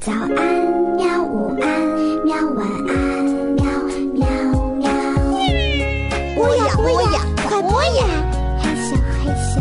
[0.00, 0.32] 早安，
[0.96, 1.22] 喵！
[1.22, 1.68] 午安，
[2.24, 2.34] 喵！
[2.54, 3.64] 晚安，喵
[4.14, 4.26] 喵
[4.78, 4.88] 喵。
[6.34, 8.06] 播呀播呀，快播呀！
[8.58, 9.60] 害羞害羞。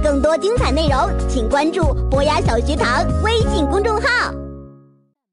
[0.00, 0.96] 更多精彩内容，
[1.28, 4.32] 请关注博雅小学堂微信公众号。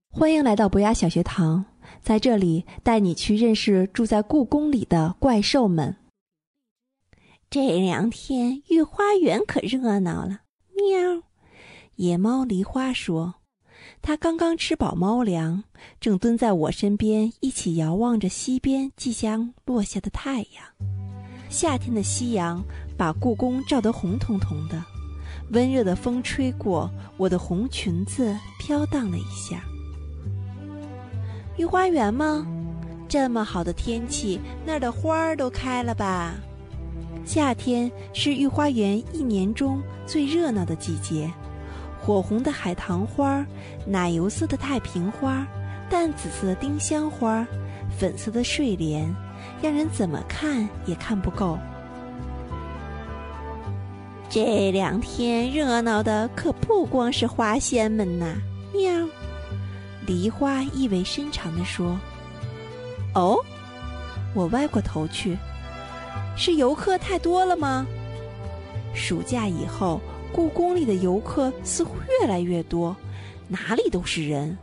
[0.09, 1.66] 欢迎来到博雅小学堂，
[2.02, 5.97] 在这里带你去认识住在故宫里的怪兽们。
[7.52, 10.39] 这两天御花园可热闹了，
[10.73, 11.21] 喵！
[12.00, 13.36] 野猫梨花说
[14.02, 15.66] ：“它刚刚吃饱猫粮，
[15.99, 20.63] 正蹲在我身边，一起遥望着西边即将落下的太阳。
[21.49, 22.63] 夏天的夕阳
[22.98, 24.81] 把故宫照得红彤彤的，
[25.52, 29.61] 温热的风吹过，我的红裙子飘荡了一下。
[31.58, 32.47] 御花园吗？
[33.09, 36.34] 这么好的天气，那儿的花儿都开了吧？
[37.25, 41.30] 夏天是御花园一年中最热闹的季节。”
[42.02, 43.45] 火红的海棠花，
[43.85, 45.45] 奶油色的太平花，
[45.89, 47.45] 淡紫色的丁香花，
[47.97, 49.14] 粉色的睡莲，
[49.61, 51.58] 让人怎么看也看不够。
[54.30, 58.36] 这两天热闹的可不光是花仙们呐！
[58.73, 58.92] 喵，
[60.05, 62.00] 梨花意味深长地说
[63.14, 63.38] ：“哦，
[64.33, 65.38] 我歪过头去，
[66.38, 67.86] 是游客太多了吗？
[68.94, 70.00] 暑假以后。”
[70.33, 72.95] 故宫里的游客似乎越来越多，
[73.47, 74.58] 哪里都是人。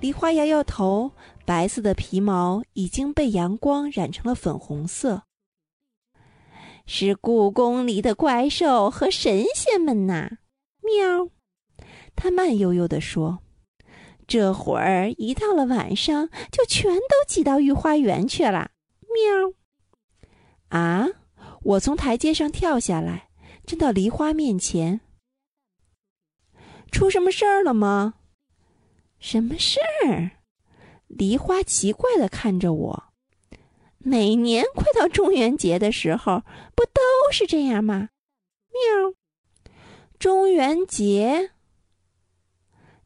[0.00, 1.12] 梨花摇摇头，
[1.44, 5.22] 白色的皮毛已经被阳光染成了粉红色。
[6.86, 10.38] 是故宫里的怪兽和神仙们呐！
[10.82, 11.28] 喵，
[12.16, 13.40] 他慢悠悠地说
[14.26, 18.70] ：“这会儿一到了晚上，就全都挤到御花园去了。”
[19.12, 19.52] 喵。
[20.68, 21.08] 啊！
[21.62, 23.27] 我从台阶上跳下来。
[23.68, 25.02] 站到梨花面前，
[26.90, 28.14] 出什么事儿了吗？
[29.18, 30.30] 什么事儿？
[31.06, 33.04] 梨花奇怪的看着我。
[33.98, 38.08] 每年快到中元节的时候，不都是这样吗？
[38.72, 39.12] 喵。
[40.18, 41.50] 中元节。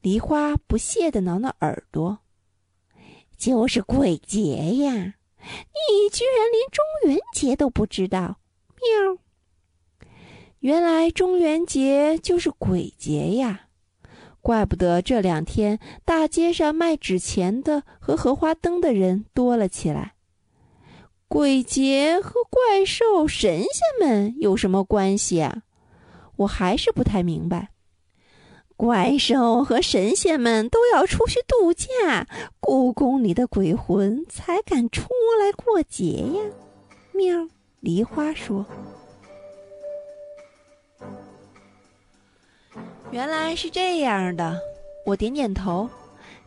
[0.00, 2.20] 梨花不屑的挠挠耳朵。
[3.36, 4.92] 就是鬼节呀！
[5.40, 8.38] 你居然连中元节都不知道？
[8.76, 9.21] 喵。
[10.62, 13.62] 原来中元节就是鬼节呀，
[14.40, 20.14] 怪不得这两天大街上卖纸钱的和荷花灯的人多了起来。
[21.26, 25.62] 鬼节和怪兽、神仙们有什么关系啊？
[26.36, 27.70] 我还是不太明白。
[28.76, 32.28] 怪兽和神仙们都要出去度假，
[32.60, 35.08] 故宫里的鬼魂才敢出
[35.40, 36.44] 来过节呀。
[37.12, 37.48] 喵，
[37.80, 38.64] 梨花说。
[43.12, 44.58] 原来是这样的，
[45.04, 45.88] 我点点头。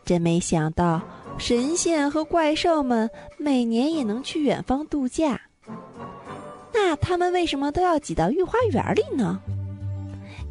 [0.04, 1.00] 真没想到，
[1.38, 5.40] 神仙和怪兽们每年也能去远方度假。
[6.74, 9.40] 那他们为什么都要挤到御花园里呢？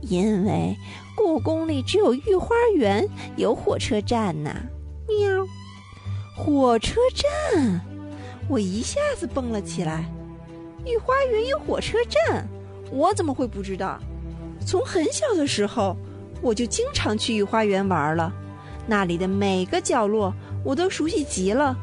[0.02, 0.76] 因为
[1.16, 3.04] 故宫里只有御花园
[3.36, 4.54] 有火车站呐。
[5.08, 5.44] 喵，
[6.36, 7.80] 火车站！
[8.48, 10.04] 我一下子蹦了起来。
[10.86, 12.46] 御花园有火车站，
[12.92, 14.00] 我怎么会不知道？
[14.64, 15.96] 从很小的时候，
[16.40, 18.32] 我就经常去御花园玩了，
[18.86, 21.76] 那里的每个角落我都熟悉极了。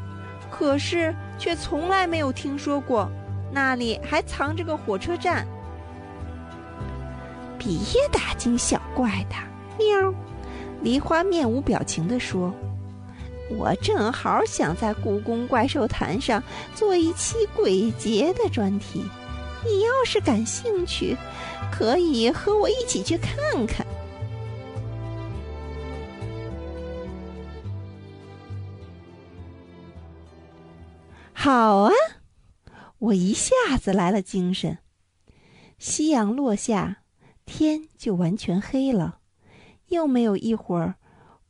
[0.49, 3.09] 可是却从来没有听说过
[3.51, 5.47] 那里还藏着个火车站。
[7.57, 7.77] 别
[8.11, 9.35] 大惊小怪的，
[9.77, 10.13] 喵！
[10.81, 12.53] 梨花面无表情地说
[13.55, 16.43] ：“我正好想在故宫怪兽坛上
[16.73, 19.05] 做一期鬼节的专题。”
[19.63, 21.15] 你要是感兴趣，
[21.69, 23.35] 可以和我一起去看
[23.67, 23.85] 看。
[31.33, 31.91] 好啊，
[32.99, 34.77] 我一下子来了精神。
[35.79, 37.01] 夕阳落下，
[37.45, 39.17] 天就完全黑了。
[39.87, 40.95] 又没有一会儿，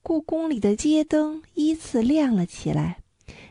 [0.01, 2.99] 故宫里的街灯依次亮了起来。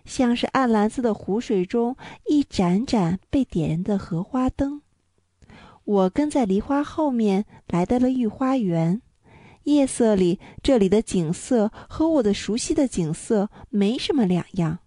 [0.06, 1.96] 像是暗蓝色的湖水中
[2.26, 4.80] 一盏盏被点燃的荷花灯。
[5.90, 9.02] 我跟在梨花后面来到了御花园。
[9.64, 14.78] 夜色里，这里的景色和我的熟悉的景色没什么两样。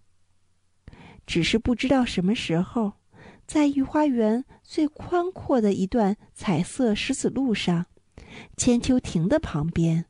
[1.26, 2.94] 只是不知道什么时候，
[3.46, 7.84] 在御花园最宽阔的一段彩色石子路上，
[8.56, 10.06] 千秋亭的旁边，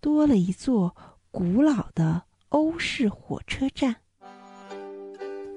[0.00, 0.96] 多了一座
[1.30, 3.96] 古老的欧式火车站。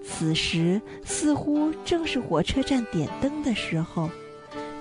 [0.03, 4.09] 此时似乎正是火车站点灯的时候，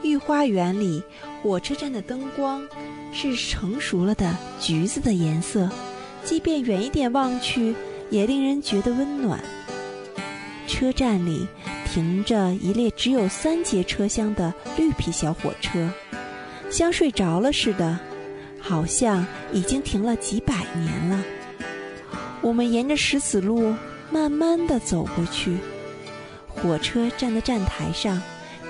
[0.05, 1.03] 御花园里，
[1.43, 2.63] 火车站的灯光
[3.11, 5.69] 是成熟了的橘子的颜色，
[6.23, 7.75] 即便远一点望去，
[8.11, 9.43] 也令人觉得温暖。
[10.69, 11.49] 车站里
[11.87, 15.89] 停着一列只有三节车厢的绿皮小火车，
[16.71, 17.99] 像睡着了似的，
[18.61, 21.25] 好像已经停了几百年了。
[22.43, 23.75] 我们沿着石子路
[24.11, 25.57] 慢慢地走过去，
[26.47, 28.21] 火车站的站台上，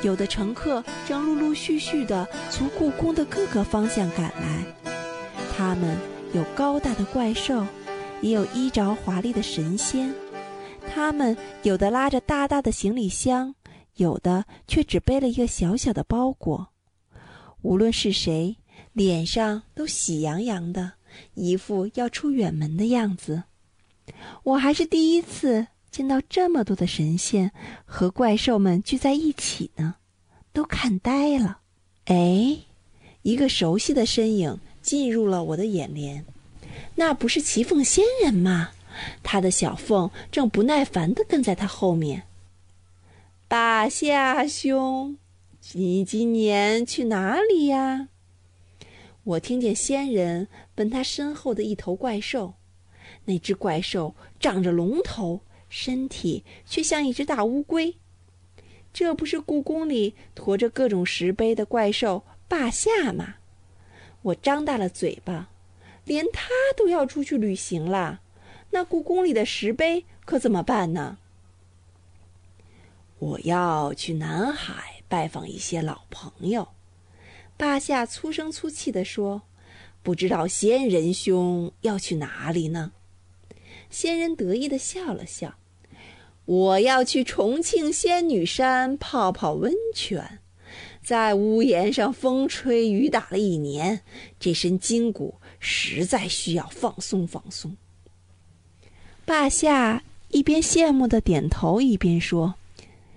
[0.04, 4.64] 有的乘客正陆陆续续地从故宫的各个方向赶来，
[5.56, 5.96] 他们
[6.34, 7.66] 有高大的怪兽，
[8.20, 10.14] 也有衣着华丽的神仙。
[10.86, 13.54] 他们有的拉着大大的行李箱，
[13.96, 16.68] 有的却只背了一个小小的包裹。
[17.62, 18.56] 无论是谁，
[18.92, 20.92] 脸上都喜洋洋的，
[21.32, 23.44] 一副要出远门的样子。
[24.42, 27.52] 我还是第一次见到这么多的神仙
[27.84, 29.94] 和怪兽们聚在一起呢，
[30.52, 31.60] 都看呆了。
[32.06, 32.58] 哎，
[33.22, 36.26] 一个熟悉的身影进入了我的眼帘，
[36.96, 38.70] 那不是齐凤仙人吗？
[39.22, 42.24] 他的小凤正不耐烦地跟在他后面。
[43.46, 45.16] 八夏兄，
[45.74, 48.08] 你今年去哪里呀？
[49.22, 52.54] 我听见仙人问他身后的一头怪兽。
[53.26, 55.40] 那只怪兽长着龙头，
[55.76, 57.96] 身体却像一只大乌龟。
[58.92, 63.34] 这不是故宫里驮着各种石碑的怪兽霸下吗？
[64.22, 65.50] 我张大了嘴巴，
[66.04, 68.20] 连他都要出去旅行了。
[68.70, 71.18] 那故宫里的石碑可怎么办呢？
[73.18, 76.68] 我要去南海拜访一些老朋友。
[77.56, 79.42] 霸下粗声粗气地说
[80.04, 82.92] ：“不知道仙人兄要去哪里呢？”
[83.90, 85.54] 仙人得意地笑了笑
[86.44, 90.40] ：“我要去重庆仙女山泡泡温泉，
[91.02, 94.02] 在屋檐上风吹雨打了一年，
[94.38, 97.76] 这身筋骨实在需要放松放松。”
[99.24, 102.56] 霸夏一边羡慕的点头，一边说：“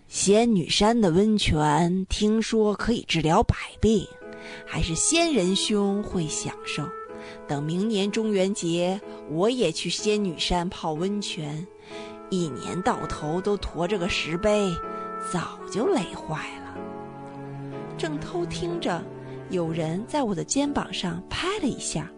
[0.08, 4.08] 仙女山的温泉听说可以治疗百病，
[4.66, 6.88] 还是仙人兄会享受。
[7.46, 11.68] 等明年中元节，我也去仙女山泡温泉。
[12.30, 14.76] 一年到头都驮着个石碑，
[15.32, 16.78] 早就累坏了。”
[17.98, 19.02] 正偷听着，
[19.50, 22.10] 有人在我的肩膀上拍了一下，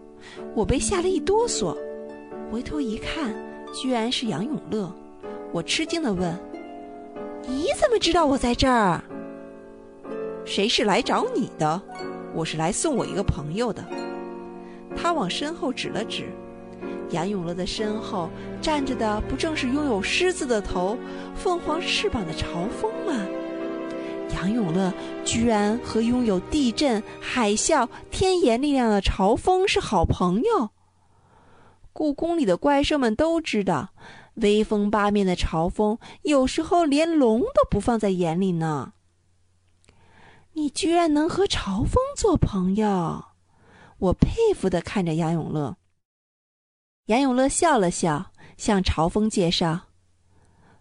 [0.55, 1.75] 我被吓了一哆嗦，
[2.51, 3.33] 回头一看。
[3.71, 4.91] 居然是杨永乐，
[5.51, 6.35] 我吃惊地问
[7.47, 8.99] ：“你怎么知道我在这儿？
[10.43, 11.79] 谁是来找你的？
[12.33, 13.85] 我是来送我一个朋友的。”
[14.97, 16.29] 他往身后指了指，
[17.11, 18.29] 杨永乐的身后
[18.61, 20.97] 站着的不正是拥有狮子的头、
[21.35, 23.13] 凤凰翅膀的朝风吗？
[24.35, 24.93] 杨永乐
[25.25, 30.69] 居然和拥有地震、海啸、天眼力量的朝风是好朋友。
[31.91, 33.89] 故宫里的怪兽们都知道，
[34.35, 38.93] 威风八面的朝风有时候连龙都不放在眼里呢。
[40.53, 43.25] 你居然能和朝风做朋友，
[43.97, 45.75] 我佩服的看着杨永乐。
[47.09, 49.87] 杨永乐笑了笑，向朝风介绍：“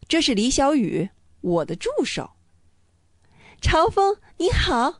[0.06, 1.08] 这是李小雨，
[1.40, 2.32] 我的助手。”
[3.62, 4.96] 朝风你好，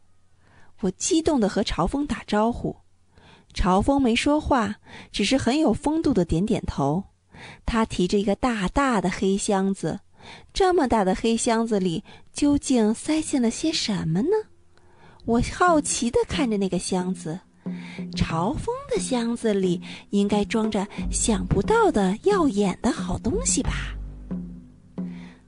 [0.80, 2.78] 我激动的和朝风打招呼。
[3.52, 4.76] 朝风没说话，
[5.12, 7.04] 只是很有风度的点点头。
[7.66, 10.00] 他提着一个大大的黑箱子，
[10.54, 14.30] 这么大的黑箱子里究竟塞进了些什么呢？
[15.26, 17.40] 我好奇地看着那个箱子。
[18.14, 23.70] 朝风的箱子里应该装着想不到的耀眼的好东西吧？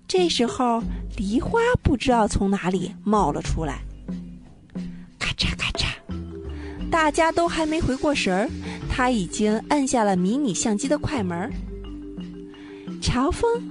[0.06, 0.82] 这时候，
[1.16, 3.82] 梨花不知道从哪里冒了出来。
[5.18, 5.86] 咔嚓咔嚓
[6.90, 8.50] 大家都还没回过神儿，
[8.88, 11.48] 他已经按下了迷你相机的快门。
[13.00, 13.62] 朝风，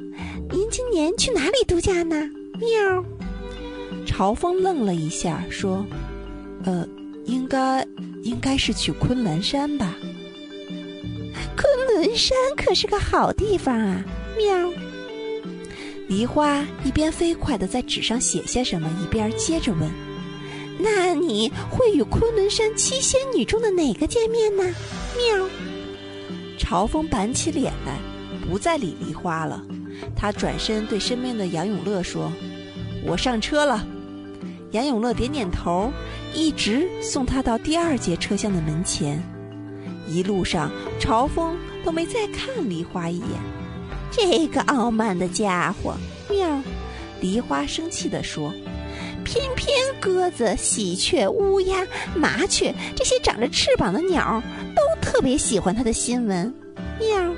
[0.50, 2.16] 您今年去哪里度假呢？
[2.58, 3.06] 喵。
[4.06, 5.86] 朝风愣了一下，说
[6.64, 6.88] ：“呃，
[7.30, 7.86] 应该
[8.24, 9.96] 应该是去昆仑山吧。
[11.56, 14.04] 昆仑山可是个好地方啊。”
[14.36, 14.72] 喵。
[16.08, 19.88] 梨花一边飞快地在纸上写下什么，一边接着问。
[20.80, 24.64] 那你会与昆仑山七仙女中的哪个见面呢？
[25.16, 25.48] 喵！
[26.58, 28.00] 朝风板起脸来，
[28.48, 29.64] 不再理梨花了。
[30.16, 32.32] 他转身对身边的杨永乐说
[33.06, 33.86] ：“我上车了。”
[34.72, 35.92] 杨永乐点点头，
[36.34, 39.22] 一直送他到第二节车厢的门前。
[40.08, 43.28] 一路上，朝风都没再看梨花一眼。
[44.12, 45.96] 这个傲慢的家伙！
[46.30, 46.62] 喵！
[47.22, 48.54] 梨花生气地说。
[49.26, 54.42] 偏偏鸽子、喜鹊、乌鸦、麻雀这些长着翅膀的鸟
[54.76, 56.52] 都特别喜欢他的新闻。
[57.00, 57.36] 喵！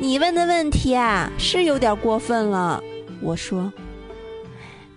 [0.00, 2.82] 你问的问题啊，是有点过分了。
[3.20, 3.72] 我说，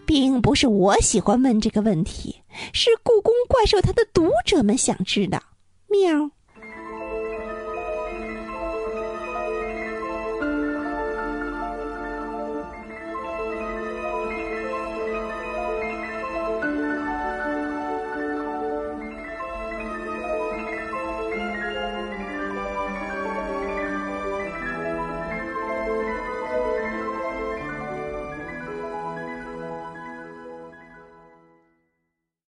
[0.06, 2.36] 并不是我喜欢问这个问题，
[2.74, 5.41] 是故宫怪兽它的读者们想知道。
[5.88, 6.31] 喵！